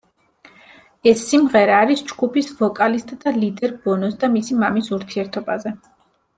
ეს 1.11 1.25
სიმღერა 1.33 1.75
არის 1.81 2.01
ჯგუფის 2.13 2.49
ვოკალისტ 2.63 3.15
და 3.27 3.35
ლიდერ 3.37 3.77
ბონოს 3.87 4.19
და 4.25 4.33
მისი 4.39 4.61
მამის 4.65 4.93
ურთიერთობაზე. 5.01 5.79